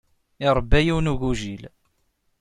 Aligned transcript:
Iṛebba 0.47 0.79
yiwen 0.85 1.05
n 1.11 1.11
ugujil. 1.13 1.63